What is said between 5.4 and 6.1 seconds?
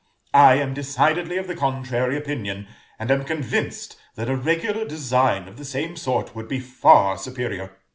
of the same